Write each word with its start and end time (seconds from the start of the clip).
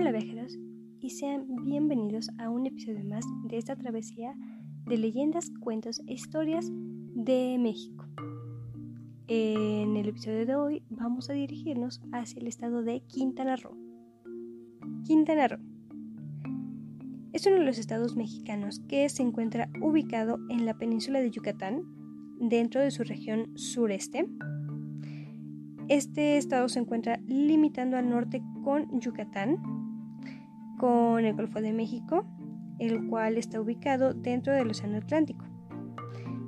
Hola 0.00 0.12
viajeros 0.12 0.56
y 1.00 1.10
sean 1.10 1.64
bienvenidos 1.64 2.30
a 2.38 2.50
un 2.50 2.66
episodio 2.66 3.02
más 3.02 3.24
de 3.48 3.58
esta 3.58 3.74
travesía 3.74 4.32
de 4.86 4.96
leyendas, 4.96 5.50
cuentos 5.58 6.00
e 6.06 6.12
historias 6.12 6.70
de 6.70 7.56
México. 7.58 8.06
En 9.26 9.96
el 9.96 10.08
episodio 10.08 10.46
de 10.46 10.54
hoy 10.54 10.82
vamos 10.88 11.30
a 11.30 11.32
dirigirnos 11.32 12.00
hacia 12.12 12.38
el 12.38 12.46
estado 12.46 12.84
de 12.84 13.00
Quintana 13.08 13.56
Roo. 13.56 13.76
Quintana 15.04 15.48
Roo 15.48 15.58
es 17.32 17.44
uno 17.48 17.56
de 17.56 17.64
los 17.64 17.78
estados 17.78 18.14
mexicanos 18.14 18.78
que 18.88 19.08
se 19.08 19.24
encuentra 19.24 19.68
ubicado 19.82 20.38
en 20.48 20.64
la 20.64 20.78
península 20.78 21.20
de 21.20 21.32
Yucatán, 21.32 21.82
dentro 22.38 22.80
de 22.80 22.92
su 22.92 23.02
región 23.02 23.50
sureste. 23.58 24.28
Este 25.88 26.36
estado 26.36 26.68
se 26.68 26.78
encuentra 26.78 27.18
limitando 27.26 27.96
al 27.96 28.08
norte 28.08 28.44
con 28.62 29.00
Yucatán 29.00 29.77
con 30.78 31.24
el 31.24 31.34
Golfo 31.34 31.60
de 31.60 31.72
México, 31.72 32.24
el 32.78 33.06
cual 33.08 33.36
está 33.36 33.60
ubicado 33.60 34.14
dentro 34.14 34.54
del 34.54 34.70
Océano 34.70 34.96
Atlántico. 34.96 35.44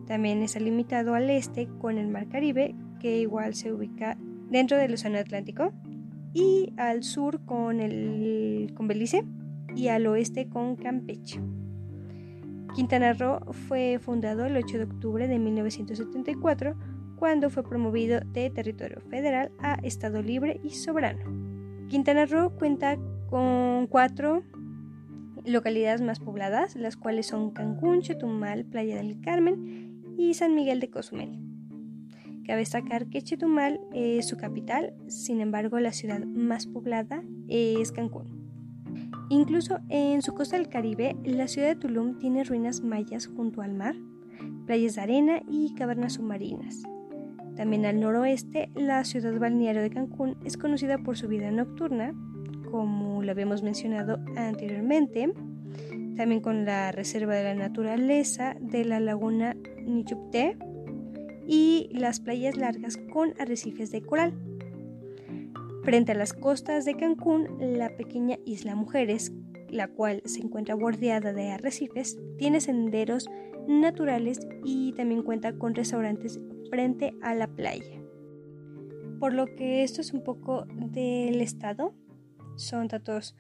También 0.06 0.42
está 0.42 0.58
limitado 0.60 1.14
al 1.14 1.28
este 1.28 1.68
con 1.78 1.98
el 1.98 2.08
Mar 2.08 2.28
Caribe, 2.28 2.74
que 2.98 3.18
igual 3.18 3.54
se 3.54 3.72
ubica 3.72 4.16
dentro 4.48 4.76
del 4.76 4.94
Océano 4.94 5.18
Atlántico, 5.18 5.72
y 6.32 6.72
al 6.76 7.02
sur 7.02 7.44
con, 7.44 7.80
el, 7.80 8.72
con 8.74 8.88
Belice 8.88 9.24
y 9.74 9.88
al 9.88 10.06
oeste 10.06 10.48
con 10.48 10.76
Campeche. 10.76 11.40
Quintana 12.74 13.12
Roo 13.14 13.40
fue 13.52 13.98
fundado 14.00 14.44
el 14.46 14.56
8 14.56 14.78
de 14.78 14.84
octubre 14.84 15.26
de 15.26 15.38
1974 15.38 16.76
cuando 17.16 17.50
fue 17.50 17.64
promovido 17.64 18.20
de 18.32 18.50
territorio 18.50 19.00
federal 19.10 19.50
a 19.58 19.74
Estado 19.82 20.22
libre 20.22 20.60
y 20.62 20.70
soberano. 20.70 21.24
Quintana 21.88 22.26
Roo 22.26 22.50
cuenta 22.50 22.96
con 23.30 23.86
cuatro 23.86 24.42
localidades 25.44 26.02
más 26.02 26.18
pobladas, 26.18 26.76
las 26.76 26.96
cuales 26.96 27.26
son 27.26 27.52
Cancún, 27.52 28.02
Chetumal, 28.02 28.64
Playa 28.64 28.96
del 28.96 29.20
Carmen 29.20 30.02
y 30.18 30.34
San 30.34 30.54
Miguel 30.54 30.80
de 30.80 30.90
Cozumel. 30.90 31.38
Cabe 32.44 32.60
destacar 32.60 33.06
que 33.08 33.22
Chetumal 33.22 33.80
es 33.94 34.28
su 34.28 34.36
capital, 34.36 34.92
sin 35.06 35.40
embargo 35.40 35.78
la 35.78 35.92
ciudad 35.92 36.24
más 36.24 36.66
poblada 36.66 37.22
es 37.48 37.92
Cancún. 37.92 38.40
Incluso 39.28 39.78
en 39.88 40.22
su 40.22 40.34
costa 40.34 40.56
del 40.56 40.68
Caribe, 40.68 41.16
la 41.24 41.46
ciudad 41.46 41.68
de 41.68 41.76
Tulum 41.76 42.18
tiene 42.18 42.42
ruinas 42.42 42.82
mayas 42.82 43.28
junto 43.28 43.62
al 43.62 43.72
mar, 43.72 43.94
playas 44.66 44.96
de 44.96 45.02
arena 45.02 45.42
y 45.48 45.72
cavernas 45.74 46.14
submarinas. 46.14 46.82
También 47.54 47.86
al 47.86 48.00
noroeste, 48.00 48.70
la 48.74 49.04
ciudad 49.04 49.38
balneario 49.38 49.82
de 49.82 49.90
Cancún 49.90 50.36
es 50.44 50.56
conocida 50.56 50.98
por 50.98 51.16
su 51.16 51.28
vida 51.28 51.50
nocturna, 51.52 52.12
como 52.70 53.22
lo 53.22 53.30
habíamos 53.30 53.62
mencionado 53.62 54.18
anteriormente, 54.36 55.32
también 56.16 56.40
con 56.40 56.64
la 56.64 56.92
Reserva 56.92 57.34
de 57.34 57.44
la 57.44 57.54
Naturaleza 57.54 58.56
de 58.60 58.84
la 58.84 59.00
Laguna 59.00 59.56
Nichupté 59.84 60.56
y 61.46 61.88
las 61.92 62.20
playas 62.20 62.56
largas 62.56 62.96
con 63.12 63.34
arrecifes 63.38 63.90
de 63.90 64.02
coral. 64.02 64.34
Frente 65.82 66.12
a 66.12 66.14
las 66.14 66.32
costas 66.32 66.84
de 66.84 66.94
Cancún, 66.94 67.56
la 67.58 67.96
pequeña 67.96 68.38
isla 68.44 68.76
Mujeres, 68.76 69.32
la 69.70 69.88
cual 69.88 70.22
se 70.26 70.40
encuentra 70.40 70.74
bordeada 70.74 71.32
de 71.32 71.50
arrecifes, 71.50 72.18
tiene 72.38 72.60
senderos 72.60 73.28
naturales 73.66 74.40
y 74.64 74.92
también 74.92 75.22
cuenta 75.22 75.52
con 75.54 75.74
restaurantes 75.74 76.40
frente 76.70 77.14
a 77.22 77.34
la 77.34 77.48
playa. 77.48 78.00
Por 79.18 79.34
lo 79.34 79.46
que 79.46 79.82
esto 79.82 80.00
es 80.00 80.12
un 80.12 80.22
poco 80.22 80.66
del 80.74 81.40
estado 81.40 81.94
son 82.60 82.88
datos 82.88 83.36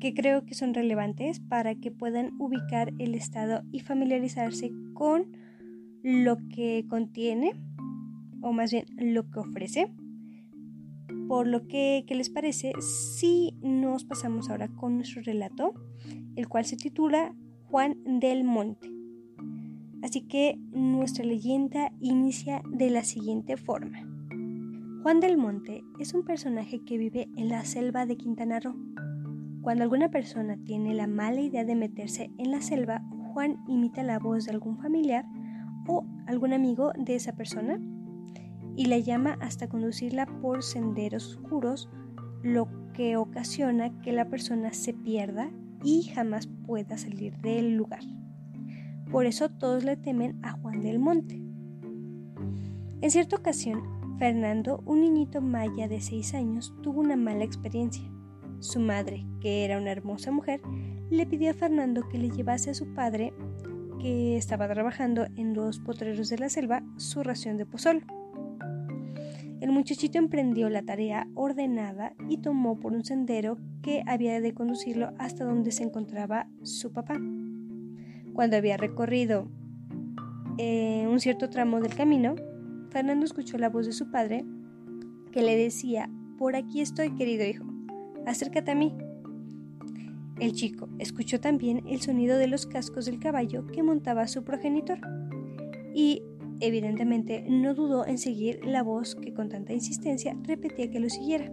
que 0.00 0.14
creo 0.14 0.44
que 0.44 0.54
son 0.54 0.74
relevantes 0.74 1.40
para 1.40 1.74
que 1.74 1.90
puedan 1.90 2.32
ubicar 2.38 2.92
el 2.98 3.14
estado 3.14 3.62
y 3.72 3.80
familiarizarse 3.80 4.70
con 4.94 5.36
lo 6.02 6.36
que 6.48 6.84
contiene 6.88 7.52
o 8.42 8.52
más 8.52 8.72
bien 8.72 8.84
lo 8.96 9.30
que 9.30 9.38
ofrece. 9.40 9.90
Por 11.28 11.46
lo 11.46 11.66
que, 11.66 12.04
¿qué 12.06 12.14
les 12.14 12.28
parece 12.28 12.72
si 12.80 13.56
nos 13.62 14.04
pasamos 14.04 14.50
ahora 14.50 14.68
con 14.68 14.96
nuestro 14.96 15.22
relato, 15.22 15.72
el 16.36 16.48
cual 16.48 16.66
se 16.66 16.76
titula 16.76 17.34
Juan 17.64 17.96
del 18.20 18.44
Monte? 18.44 18.90
Así 20.02 20.20
que 20.20 20.58
nuestra 20.70 21.24
leyenda 21.24 21.90
inicia 22.00 22.62
de 22.68 22.90
la 22.90 23.04
siguiente 23.04 23.56
forma. 23.56 24.13
Juan 25.04 25.20
del 25.20 25.36
Monte 25.36 25.84
es 25.98 26.14
un 26.14 26.24
personaje 26.24 26.82
que 26.82 26.96
vive 26.96 27.28
en 27.36 27.50
la 27.50 27.66
selva 27.66 28.06
de 28.06 28.16
Quintana 28.16 28.58
Roo. 28.58 28.74
Cuando 29.60 29.84
alguna 29.84 30.10
persona 30.10 30.56
tiene 30.64 30.94
la 30.94 31.06
mala 31.06 31.42
idea 31.42 31.62
de 31.62 31.74
meterse 31.74 32.30
en 32.38 32.50
la 32.50 32.62
selva, 32.62 33.02
Juan 33.34 33.62
imita 33.68 34.02
la 34.02 34.18
voz 34.18 34.46
de 34.46 34.52
algún 34.52 34.78
familiar 34.78 35.26
o 35.86 36.06
algún 36.26 36.54
amigo 36.54 36.94
de 36.96 37.16
esa 37.16 37.36
persona 37.36 37.78
y 38.76 38.86
la 38.86 38.96
llama 38.96 39.36
hasta 39.42 39.68
conducirla 39.68 40.24
por 40.40 40.62
senderos 40.62 41.36
oscuros, 41.36 41.90
lo 42.42 42.66
que 42.94 43.18
ocasiona 43.18 44.00
que 44.00 44.12
la 44.12 44.30
persona 44.30 44.72
se 44.72 44.94
pierda 44.94 45.50
y 45.82 46.04
jamás 46.04 46.46
pueda 46.46 46.96
salir 46.96 47.36
del 47.42 47.76
lugar. 47.76 48.04
Por 49.10 49.26
eso 49.26 49.50
todos 49.50 49.84
le 49.84 49.98
temen 49.98 50.42
a 50.42 50.52
Juan 50.52 50.80
del 50.80 50.98
Monte. 50.98 51.42
En 53.02 53.10
cierta 53.10 53.36
ocasión, 53.36 53.94
Fernando, 54.18 54.80
un 54.86 55.00
niñito 55.00 55.40
maya 55.40 55.88
de 55.88 56.00
6 56.00 56.34
años, 56.34 56.74
tuvo 56.82 57.00
una 57.00 57.16
mala 57.16 57.44
experiencia. 57.44 58.08
Su 58.60 58.78
madre, 58.78 59.26
que 59.40 59.64
era 59.64 59.76
una 59.76 59.90
hermosa 59.90 60.30
mujer, 60.30 60.60
le 61.10 61.26
pidió 61.26 61.50
a 61.50 61.54
Fernando 61.54 62.08
que 62.08 62.18
le 62.18 62.30
llevase 62.30 62.70
a 62.70 62.74
su 62.74 62.94
padre, 62.94 63.34
que 64.00 64.36
estaba 64.36 64.68
trabajando 64.68 65.26
en 65.36 65.54
los 65.54 65.80
potreros 65.80 66.28
de 66.28 66.38
la 66.38 66.48
selva, 66.48 66.84
su 66.96 67.22
ración 67.22 67.56
de 67.56 67.66
pozol. 67.66 68.04
El 69.60 69.72
muchachito 69.72 70.18
emprendió 70.18 70.68
la 70.68 70.82
tarea 70.82 71.26
ordenada 71.34 72.14
y 72.28 72.38
tomó 72.38 72.78
por 72.78 72.92
un 72.92 73.04
sendero 73.04 73.58
que 73.82 74.02
había 74.06 74.40
de 74.40 74.54
conducirlo 74.54 75.12
hasta 75.18 75.44
donde 75.44 75.72
se 75.72 75.82
encontraba 75.82 76.48
su 76.62 76.92
papá. 76.92 77.18
Cuando 78.32 78.56
había 78.56 78.76
recorrido 78.76 79.48
eh, 80.58 81.06
un 81.10 81.18
cierto 81.18 81.50
tramo 81.50 81.80
del 81.80 81.94
camino, 81.94 82.34
Fernando 82.94 83.26
escuchó 83.26 83.58
la 83.58 83.70
voz 83.70 83.86
de 83.86 83.92
su 83.92 84.08
padre 84.12 84.44
que 85.32 85.42
le 85.42 85.56
decía, 85.56 86.08
por 86.38 86.54
aquí 86.54 86.80
estoy, 86.80 87.12
querido 87.16 87.44
hijo, 87.44 87.64
acércate 88.24 88.70
a 88.70 88.76
mí. 88.76 88.94
El 90.38 90.52
chico 90.52 90.88
escuchó 91.00 91.40
también 91.40 91.82
el 91.88 92.00
sonido 92.00 92.38
de 92.38 92.46
los 92.46 92.66
cascos 92.66 93.06
del 93.06 93.18
caballo 93.18 93.66
que 93.66 93.82
montaba 93.82 94.28
su 94.28 94.44
progenitor 94.44 95.00
y, 95.92 96.22
evidentemente, 96.60 97.44
no 97.48 97.74
dudó 97.74 98.06
en 98.06 98.16
seguir 98.16 98.64
la 98.64 98.84
voz 98.84 99.16
que 99.16 99.34
con 99.34 99.48
tanta 99.48 99.72
insistencia 99.72 100.36
repetía 100.44 100.88
que 100.88 101.00
lo 101.00 101.10
siguiera. 101.10 101.52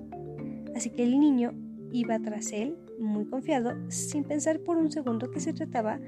Así 0.76 0.92
que 0.92 1.02
el 1.02 1.20
niño 1.20 1.54
iba 1.92 2.20
tras 2.20 2.52
él, 2.52 2.78
muy 3.00 3.26
confiado, 3.26 3.74
sin 3.90 4.26
pensar 4.26 4.60
por 4.60 4.78
un 4.78 4.92
segundo 4.92 5.32
que 5.32 5.40
se 5.40 5.54
trataba 5.54 6.00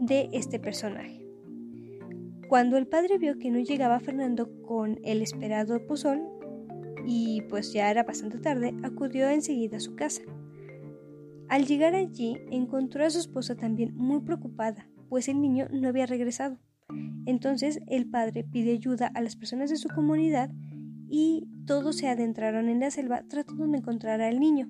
de 0.00 0.28
este 0.32 0.60
personaje. 0.60 1.27
Cuando 2.48 2.78
el 2.78 2.86
padre 2.86 3.18
vio 3.18 3.38
que 3.38 3.50
no 3.50 3.58
llegaba 3.58 4.00
Fernando 4.00 4.50
con 4.62 4.98
el 5.04 5.20
esperado 5.20 5.86
pozol, 5.86 6.22
y 7.06 7.42
pues 7.42 7.74
ya 7.74 7.90
era 7.90 8.04
bastante 8.04 8.38
tarde, 8.38 8.74
acudió 8.82 9.28
enseguida 9.28 9.76
a 9.76 9.80
su 9.80 9.94
casa. 9.94 10.22
Al 11.48 11.66
llegar 11.66 11.94
allí, 11.94 12.38
encontró 12.50 13.04
a 13.04 13.10
su 13.10 13.18
esposa 13.18 13.54
también 13.54 13.94
muy 13.94 14.20
preocupada, 14.20 14.88
pues 15.10 15.28
el 15.28 15.42
niño 15.42 15.68
no 15.70 15.88
había 15.88 16.06
regresado. 16.06 16.58
Entonces 17.26 17.80
el 17.86 18.08
padre 18.08 18.44
pidió 18.44 18.72
ayuda 18.72 19.08
a 19.08 19.20
las 19.20 19.36
personas 19.36 19.68
de 19.68 19.76
su 19.76 19.88
comunidad 19.88 20.50
y 21.06 21.48
todos 21.66 21.98
se 21.98 22.08
adentraron 22.08 22.70
en 22.70 22.80
la 22.80 22.90
selva 22.90 23.24
tratando 23.28 23.66
de 23.66 23.76
encontrar 23.76 24.22
al 24.22 24.40
niño. 24.40 24.68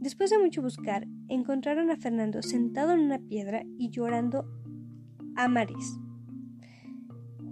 Después 0.00 0.30
de 0.30 0.38
mucho 0.38 0.62
buscar, 0.62 1.06
encontraron 1.28 1.90
a 1.90 1.96
Fernando 1.96 2.40
sentado 2.40 2.92
en 2.92 3.00
una 3.00 3.18
piedra 3.18 3.64
y 3.78 3.90
llorando 3.90 4.46
a 5.36 5.48
mares. 5.48 5.98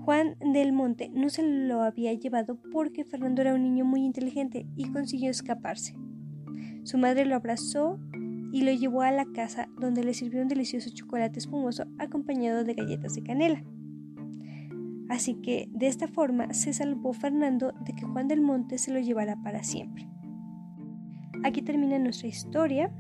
Juan 0.07 0.37
del 0.39 0.73
Monte 0.73 1.11
no 1.13 1.29
se 1.31 1.43
lo 1.43 1.83
había 1.83 2.13
llevado 2.13 2.61
porque 2.71 3.05
Fernando 3.05 3.43
era 3.43 3.57
un 3.57 3.65
niño 3.65 3.85
muy 3.85 4.05
inteligente 4.05 4.65
y 4.77 4.93
consiguió 4.93 5.33
escaparse. 5.33 5.97
Su 6.85 6.97
madre 6.97 7.27
lo 7.27 7.35
abrazó 7.35 7.99
y 8.53 8.63
lo 8.63 8.71
llevó 8.71 9.03
a 9.03 9.11
la 9.11 9.25
casa 9.25 9.69
donde 9.81 10.05
le 10.05 10.15
sirvió 10.15 10.43
un 10.43 10.47
delicioso 10.47 10.91
chocolate 10.95 11.41
espumoso 11.41 11.87
acompañado 11.99 12.63
de 12.63 12.75
galletas 12.75 13.17
de 13.17 13.25
canela. 13.25 13.65
Así 15.09 15.35
que 15.43 15.69
de 15.73 15.89
esta 15.89 16.07
forma 16.07 16.55
se 16.55 16.73
salvó 16.73 17.13
Fernando 17.13 17.73
de 17.85 17.93
que 17.93 18.07
Juan 18.07 18.29
del 18.29 18.43
Monte 18.43 18.79
se 18.79 18.93
lo 18.93 19.01
llevara 19.01 19.35
para 19.43 19.65
siempre. 19.65 20.09
Aquí 21.43 21.63
termina 21.63 21.99
nuestra 21.99 22.29
historia, 22.29 22.95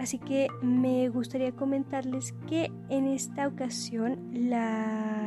así 0.00 0.18
que 0.18 0.48
me 0.64 1.10
gustaría 1.10 1.52
comentarles 1.52 2.32
que 2.48 2.72
en 2.88 3.06
esta 3.06 3.46
ocasión 3.46 4.18
la 4.32 5.17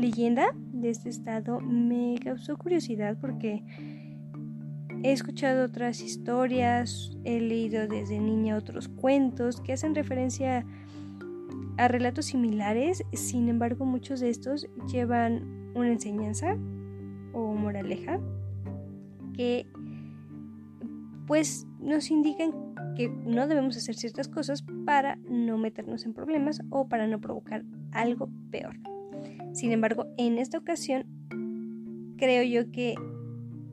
leyenda 0.00 0.54
de 0.72 0.90
este 0.90 1.08
estado 1.08 1.60
me 1.60 2.18
causó 2.22 2.56
curiosidad 2.56 3.16
porque 3.20 3.62
he 5.02 5.12
escuchado 5.12 5.64
otras 5.64 6.00
historias, 6.00 7.16
he 7.24 7.40
leído 7.40 7.86
desde 7.86 8.18
niña 8.18 8.56
otros 8.56 8.88
cuentos 8.88 9.60
que 9.60 9.72
hacen 9.72 9.94
referencia 9.94 10.66
a 11.76 11.88
relatos 11.88 12.26
similares, 12.26 13.04
sin 13.12 13.48
embargo 13.48 13.84
muchos 13.84 14.20
de 14.20 14.30
estos 14.30 14.66
llevan 14.90 15.72
una 15.74 15.92
enseñanza 15.92 16.56
o 17.32 17.54
moraleja 17.54 18.20
que 19.34 19.66
pues 21.26 21.66
nos 21.78 22.10
indican 22.10 22.52
que 22.96 23.08
no 23.08 23.46
debemos 23.46 23.76
hacer 23.76 23.94
ciertas 23.94 24.28
cosas 24.28 24.64
para 24.84 25.16
no 25.28 25.58
meternos 25.58 26.04
en 26.04 26.12
problemas 26.12 26.60
o 26.70 26.88
para 26.88 27.06
no 27.06 27.20
provocar 27.20 27.64
algo 27.92 28.28
peor. 28.50 28.76
Sin 29.52 29.72
embargo, 29.72 30.06
en 30.16 30.38
esta 30.38 30.58
ocasión 30.58 31.04
creo 32.16 32.42
yo 32.42 32.70
que, 32.70 32.94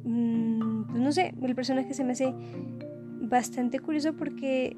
mm, 0.04 0.84
pues 0.88 1.02
no 1.02 1.12
sé, 1.12 1.34
el 1.42 1.56
personaje 1.56 1.94
se 1.94 2.04
me 2.04 2.14
hace 2.14 2.34
bastante 3.22 3.80
curioso 3.80 4.16
porque 4.16 4.76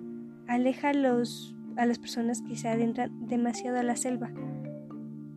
aleja 0.48 0.90
a, 0.90 0.94
los, 0.94 1.56
a 1.78 1.86
las 1.86 2.00
personas 2.00 2.42
que 2.42 2.56
se 2.56 2.68
adentran 2.68 3.28
demasiado 3.28 3.78
a 3.78 3.84
la 3.84 3.96
selva. 3.96 4.32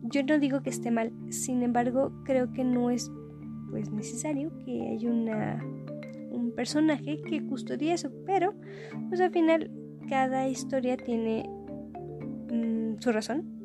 Yo 0.03 0.23
no 0.23 0.39
digo 0.39 0.61
que 0.61 0.69
esté 0.69 0.91
mal, 0.91 1.13
sin 1.29 1.63
embargo, 1.63 2.11
creo 2.25 2.51
que 2.51 2.63
no 2.63 2.89
es 2.89 3.11
pues 3.69 3.91
necesario 3.91 4.51
que 4.65 4.89
haya 4.89 5.09
una, 5.09 5.63
un 6.31 6.53
personaje 6.55 7.21
que 7.21 7.43
custodie 7.45 7.93
eso, 7.93 8.11
pero 8.25 8.53
pues 9.09 9.19
al 9.21 9.31
final 9.31 9.71
cada 10.09 10.47
historia 10.47 10.97
tiene 10.97 11.49
mm, 12.51 12.99
su 12.99 13.11
razón. 13.11 13.62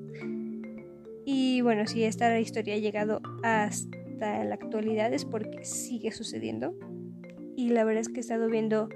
Y 1.31 1.61
bueno, 1.61 1.87
si 1.87 2.05
esta 2.05 2.41
historia 2.41 2.77
ha 2.77 2.79
llegado 2.79 3.21
hasta 3.43 4.45
la 4.45 4.55
actualidad 4.55 5.13
es 5.13 5.27
porque 5.27 5.63
sigue 5.63 6.11
sucediendo. 6.11 6.75
Y 7.55 7.69
la 7.69 7.85
verdad 7.85 8.01
es 8.01 8.09
que 8.09 8.17
he 8.17 8.21
estado 8.21 8.49
viendo 8.49 8.89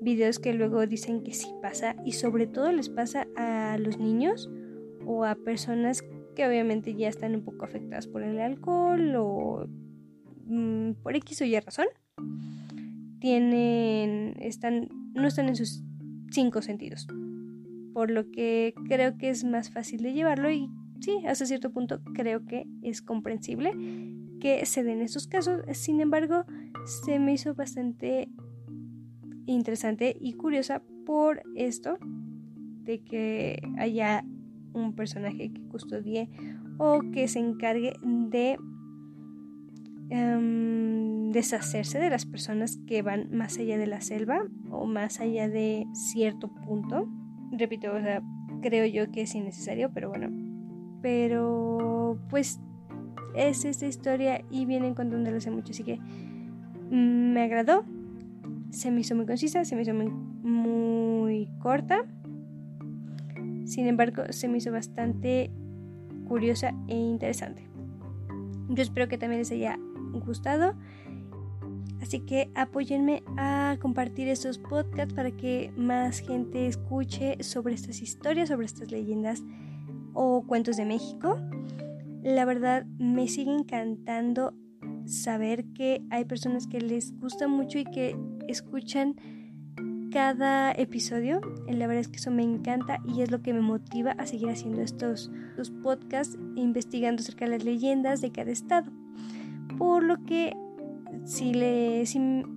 videos 0.00 0.38
que 0.38 0.54
luego 0.54 0.86
dicen 0.86 1.22
que 1.22 1.34
sí 1.34 1.48
pasa 1.60 1.94
y 2.02 2.12
sobre 2.12 2.46
todo 2.46 2.72
les 2.72 2.88
pasa 2.88 3.26
a 3.36 3.76
los 3.76 3.98
niños 3.98 4.48
o 5.04 5.26
a 5.26 5.34
personas 5.34 6.02
que 6.34 6.46
obviamente 6.46 6.94
ya 6.94 7.08
están 7.08 7.34
un 7.34 7.44
poco 7.44 7.66
afectadas 7.66 8.06
por 8.06 8.22
el 8.22 8.40
alcohol 8.40 9.14
o 9.18 9.66
mm, 10.46 10.92
por 11.02 11.14
X 11.14 11.42
o 11.42 11.44
Y 11.44 11.60
razón. 11.60 11.88
Tienen, 13.20 14.34
están, 14.40 14.88
no 15.12 15.28
están 15.28 15.48
en 15.48 15.56
sus 15.56 15.84
cinco 16.30 16.62
sentidos. 16.62 17.06
Por 17.92 18.10
lo 18.10 18.30
que 18.30 18.72
creo 18.88 19.18
que 19.18 19.28
es 19.28 19.44
más 19.44 19.68
fácil 19.68 20.02
de 20.02 20.14
llevarlo 20.14 20.48
sí, 21.00 21.22
hasta 21.26 21.46
cierto 21.46 21.70
punto 21.70 22.00
creo 22.14 22.44
que 22.44 22.66
es 22.82 23.02
comprensible 23.02 23.72
que 24.40 24.64
se 24.66 24.82
den 24.82 25.00
esos 25.00 25.26
casos. 25.26 25.62
Sin 25.72 26.00
embargo, 26.00 26.44
se 26.84 27.18
me 27.18 27.32
hizo 27.32 27.54
bastante 27.54 28.28
interesante 29.46 30.16
y 30.20 30.34
curiosa 30.34 30.82
por 31.04 31.42
esto 31.54 31.98
de 32.84 33.02
que 33.02 33.60
haya 33.78 34.24
un 34.72 34.94
personaje 34.94 35.52
que 35.52 35.62
custodie 35.68 36.28
o 36.78 37.00
que 37.12 37.28
se 37.28 37.38
encargue 37.38 37.94
de 38.02 38.58
em, 40.10 41.32
deshacerse 41.32 41.98
de 41.98 42.10
las 42.10 42.26
personas 42.26 42.78
que 42.86 43.02
van 43.02 43.28
más 43.30 43.58
allá 43.58 43.78
de 43.78 43.86
la 43.86 44.00
selva 44.00 44.46
o 44.70 44.86
más 44.86 45.20
allá 45.20 45.48
de 45.48 45.86
cierto 45.94 46.48
punto. 46.48 47.08
Repito, 47.52 47.92
o 47.92 48.00
sea, 48.00 48.22
creo 48.62 48.86
yo 48.86 49.10
que 49.10 49.22
es 49.22 49.34
innecesario, 49.34 49.90
pero 49.92 50.10
bueno. 50.10 50.45
Pero 51.06 52.18
pues 52.30 52.58
es 53.36 53.64
esta 53.64 53.86
historia 53.86 54.44
y 54.50 54.64
vienen 54.64 54.94
contándolo 54.94 55.36
hace 55.36 55.52
mucho, 55.52 55.70
así 55.70 55.84
que 55.84 56.00
mm, 56.90 57.32
me 57.32 57.42
agradó 57.42 57.84
se 58.70 58.90
me 58.90 59.00
hizo 59.00 59.14
muy 59.14 59.26
concisa, 59.26 59.64
se 59.64 59.74
me 59.74 59.82
hizo 59.82 59.94
muy, 59.94 61.48
corta. 61.60 62.04
Sin 63.64 63.86
embargo, 63.86 64.24
se 64.30 64.48
me 64.48 64.58
hizo 64.58 64.70
bastante 64.70 65.50
curiosa 66.28 66.74
e 66.88 66.94
interesante. 66.94 67.68
Yo 68.68 68.82
espero 68.82 69.08
que 69.08 69.18
también 69.18 69.40
les 69.40 69.50
haya 69.50 69.78
gustado. 70.26 70.74
Así 72.02 72.20
que 72.20 72.50
apóyenme 72.54 73.22
a 73.36 73.78
compartir 73.80 74.28
estos 74.28 74.58
podcasts 74.58 75.14
para 75.14 75.30
que 75.30 75.72
más 75.76 76.20
gente 76.20 76.66
escuche 76.66 77.42
sobre 77.42 77.74
estas 77.74 78.02
historias, 78.02 78.50
sobre 78.50 78.66
estas 78.66 78.90
leyendas 78.90 79.42
o 80.16 80.42
cuentos 80.46 80.76
de 80.76 80.84
México. 80.84 81.38
La 82.22 82.44
verdad 82.44 82.84
me 82.98 83.28
sigue 83.28 83.52
encantando 83.52 84.54
saber 85.04 85.64
que 85.74 86.02
hay 86.10 86.24
personas 86.24 86.66
que 86.66 86.80
les 86.80 87.16
gusta 87.20 87.46
mucho 87.46 87.78
y 87.78 87.84
que 87.84 88.16
escuchan 88.48 89.14
cada 90.10 90.72
episodio. 90.72 91.40
La 91.68 91.86
verdad 91.86 92.00
es 92.00 92.08
que 92.08 92.16
eso 92.16 92.30
me 92.30 92.42
encanta 92.42 92.98
y 93.04 93.20
es 93.20 93.30
lo 93.30 93.42
que 93.42 93.52
me 93.52 93.60
motiva 93.60 94.12
a 94.12 94.26
seguir 94.26 94.48
haciendo 94.48 94.80
estos, 94.80 95.30
podcasts, 95.82 96.38
investigando 96.56 97.20
acerca 97.20 97.44
de 97.44 97.52
las 97.52 97.64
leyendas 97.64 98.20
de 98.20 98.32
cada 98.32 98.50
estado. 98.50 98.90
Por 99.78 100.02
lo 100.02 100.24
que 100.24 100.56
sí, 101.24 101.52
le, 101.52 102.04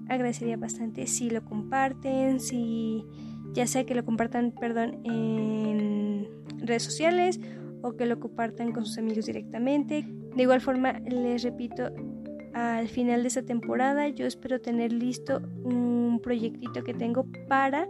agradecería 0.08 0.58
bastante 0.58 1.06
si 1.06 1.30
lo 1.30 1.44
comparten, 1.44 2.40
si 2.40 3.04
ya 3.54 3.68
sea 3.68 3.86
que 3.86 3.96
lo 3.96 4.06
compartan, 4.06 4.52
perdón, 4.52 5.02
en 5.04 5.59
redes 6.62 6.84
sociales 6.84 7.40
o 7.82 7.96
que 7.96 8.06
lo 8.06 8.20
compartan 8.20 8.72
con 8.72 8.86
sus 8.86 8.98
amigos 8.98 9.26
directamente. 9.26 10.06
De 10.36 10.44
igual 10.44 10.62
forma, 10.62 11.00
les 11.00 11.44
repito, 11.44 11.92
al 12.54 12.88
final 12.88 13.22
de 13.22 13.28
esta 13.28 13.44
temporada 13.44 14.08
yo 14.10 14.26
espero 14.26 14.60
tener 14.60 14.92
listo 14.92 15.42
un 15.64 16.20
proyectito 16.22 16.84
que 16.84 16.94
tengo 16.94 17.26
para 17.48 17.88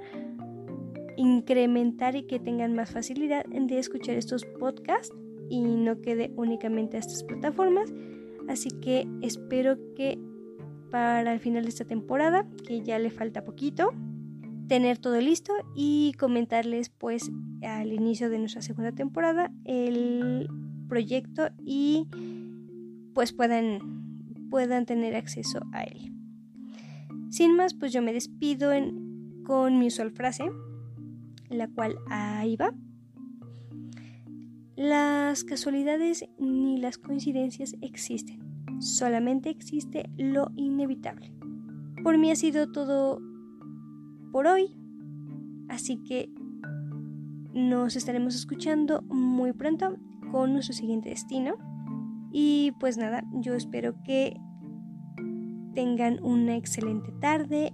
incrementar 1.17 2.15
y 2.15 2.23
que 2.23 2.39
tengan 2.39 2.73
más 2.73 2.91
facilidad 2.91 3.45
de 3.45 3.79
escuchar 3.79 4.15
estos 4.15 4.45
podcasts 4.45 5.13
y 5.49 5.61
no 5.61 6.01
quede 6.01 6.31
únicamente 6.35 6.97
a 6.97 6.99
estas 7.01 7.23
plataformas. 7.23 7.91
Así 8.47 8.69
que 8.69 9.07
espero 9.21 9.77
que 9.95 10.17
para 10.89 11.33
el 11.33 11.39
final 11.39 11.63
de 11.63 11.69
esta 11.69 11.85
temporada, 11.85 12.47
que 12.65 12.81
ya 12.81 12.97
le 12.99 13.09
falta 13.11 13.43
poquito, 13.43 13.91
tener 14.69 14.99
todo 14.99 15.19
listo 15.19 15.51
y 15.75 16.13
comentarles 16.17 16.89
pues 16.89 17.29
al 17.61 17.91
inicio 17.91 18.29
de 18.29 18.39
nuestra 18.39 18.61
segunda 18.61 18.93
temporada 18.93 19.51
el 19.65 20.47
proyecto 20.87 21.49
y 21.65 22.07
pues 23.13 23.33
puedan 23.33 23.99
puedan 24.49 24.85
tener 24.85 25.15
acceso 25.15 25.59
a 25.71 25.83
él. 25.83 26.13
Sin 27.29 27.55
más, 27.55 27.73
pues 27.73 27.93
yo 27.93 28.01
me 28.01 28.13
despido 28.13 28.71
con 29.43 29.77
mi 29.77 29.87
usual 29.87 30.11
frase, 30.11 30.45
la 31.49 31.67
cual 31.67 31.97
ahí 32.09 32.55
va. 32.55 32.73
Las 34.75 35.43
casualidades 35.43 36.25
ni 36.39 36.77
las 36.77 36.97
coincidencias 36.97 37.75
existen, 37.81 38.39
solamente 38.81 39.49
existe 39.49 40.09
lo 40.17 40.51
inevitable. 40.55 41.31
Por 42.01 42.17
mí 42.17 42.31
ha 42.31 42.35
sido 42.35 42.71
todo 42.71 43.19
por 44.31 44.47
hoy, 44.47 44.75
así 45.67 45.97
que 46.03 46.29
nos 47.53 47.95
estaremos 47.95 48.35
escuchando 48.35 49.01
muy 49.03 49.53
pronto 49.53 49.95
con 50.31 50.53
nuestro 50.53 50.73
siguiente 50.73 51.09
destino. 51.09 51.55
Y 52.31 52.73
pues 52.79 52.97
nada, 52.97 53.23
yo 53.33 53.55
espero 53.55 53.95
que 54.03 54.39
tengan 55.73 56.23
una 56.23 56.55
excelente 56.55 57.11
tarde, 57.19 57.73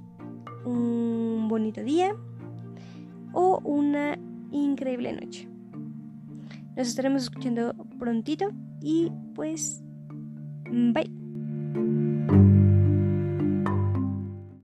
un 0.66 1.48
bonito 1.50 1.84
día 1.84 2.16
o 3.34 3.60
una 3.64 4.18
increíble 4.52 5.14
noche. 5.14 5.50
Nos 6.76 6.88
estaremos 6.88 7.24
escuchando 7.24 7.74
prontito 7.98 8.50
y 8.82 9.12
pues 9.34 9.84
bye. 10.72 12.15